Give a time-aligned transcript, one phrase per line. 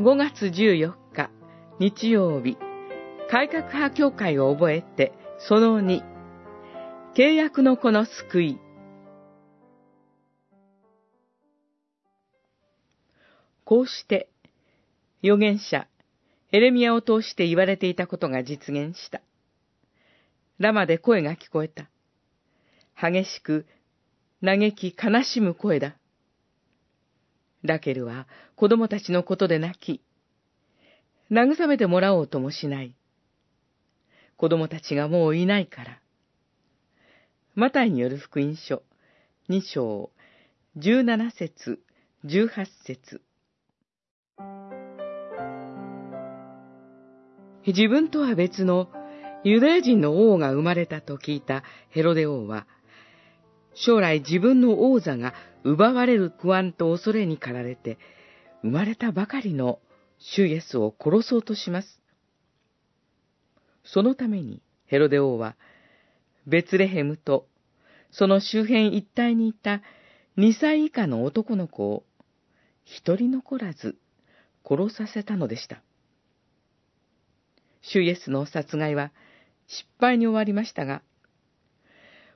[0.00, 1.30] 5月14日
[1.78, 2.56] 日曜日
[3.30, 5.12] 改革派協会を覚えて
[5.46, 6.02] その2
[7.14, 8.58] 契約の子の救い
[13.66, 14.30] こうして
[15.22, 15.86] 預言者
[16.50, 19.20] エレミアを通して言われていたことが実現した。
[20.58, 21.90] ラマで声が聞こえた。
[23.00, 23.66] 激しく
[24.42, 25.99] 嘆き悲しむ声だ。
[27.62, 30.02] ラケルは子供たちのことで泣き、
[31.30, 32.94] 慰めてもらおうともしない。
[34.36, 36.00] 子供たちがもういないから。
[37.54, 38.82] マタイによる福音書、
[39.48, 40.10] 二章、
[40.76, 41.80] 十七節、
[42.24, 43.20] 十八節。
[47.66, 48.88] 自分とは別の。
[49.42, 52.66] ユダヤ人の王が生まれたと聞いたヘロデ王は、
[53.74, 55.32] 将来自分の王座が
[55.64, 57.98] 奪われる不安と恐れに駆られて、
[58.62, 59.78] 生まれたばかりの
[60.18, 62.00] 主イエスを殺そうとします。
[63.84, 65.56] そのためにヘロデ王は、
[66.46, 67.46] ベツレヘムと
[68.10, 69.82] その周辺一帯にいた
[70.36, 72.04] 2歳以下の男の子を
[72.84, 73.96] 一人残らず
[74.68, 75.82] 殺させたのでした。
[77.82, 79.12] 主イエスの殺害は
[79.66, 81.02] 失敗に終わりましたが、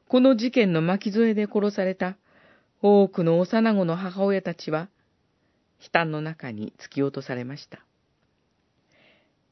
[0.08, 2.16] この事件の巻き添えで殺された
[2.86, 4.90] 多くの幼子の母親たちは、
[5.80, 7.82] 悲嘆の中に突き落とされました。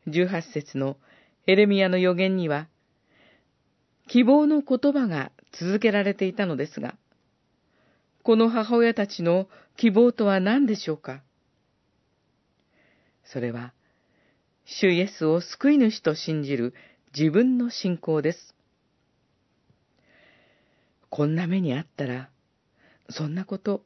[0.06, 0.98] 十八節の
[1.46, 2.68] エレミアの予言には、
[4.06, 6.94] 希望の言葉が続けられていたのですが、
[8.22, 11.22] この母親たちの希望とは何でしょうか？
[13.24, 13.72] それは、
[14.66, 16.74] 主イエスを救い主と信じる
[17.16, 18.54] 自分の信仰です。
[21.08, 22.28] こんな目にあったら、
[23.12, 23.84] そんなこと、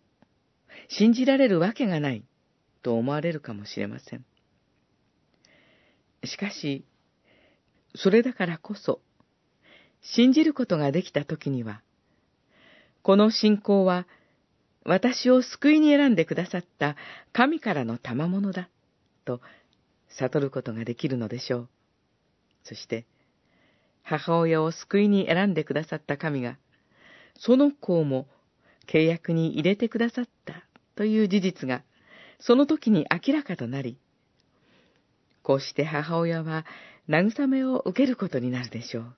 [0.89, 2.25] 信じられるわけがない、
[2.83, 4.25] と思われるかもしれません。
[6.25, 6.85] しかし、
[7.95, 9.01] それだからこそ、
[10.03, 11.83] 信じることができたときには、
[13.03, 14.07] この信仰は、
[14.85, 16.95] 私を救いに選んでくださった
[17.33, 18.69] 神からの賜物だ、
[19.25, 19.41] と
[20.09, 21.69] 悟ることができるのでしょう。
[22.63, 23.05] そして、
[24.03, 26.57] 母親を救いに選んでくださった神が、
[27.39, 28.29] その子をも
[28.87, 30.65] 契約に入れてくださった
[30.95, 31.83] という事実が、
[32.41, 33.99] その時に明らかとなり、
[35.43, 36.65] こうして母親は
[37.09, 39.17] 慰めを受けることになるでしょう。